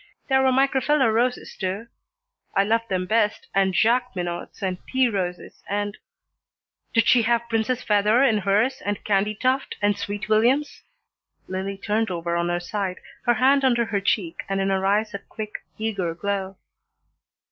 [0.29, 1.85] There were Micrafella roses, too.
[2.55, 5.95] I loved them best, and Jacqueminots, and tea roses, and"
[6.95, 10.81] "Did she have princess feather in hers, and candytuft, and sweet williams?"
[11.47, 15.13] Lillie turned over on her side, her hand under her cheek, and in her eyes
[15.13, 16.57] a quick, eager glow.